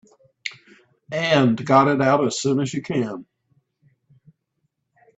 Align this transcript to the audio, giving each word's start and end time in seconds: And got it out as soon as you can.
And 1.11 1.63
got 1.63 1.87
it 1.87 2.01
out 2.01 2.25
as 2.25 2.39
soon 2.39 2.59
as 2.59 2.73
you 2.73 2.81
can. 2.81 3.27